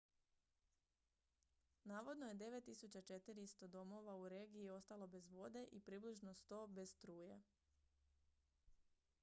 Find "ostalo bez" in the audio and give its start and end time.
4.69-5.29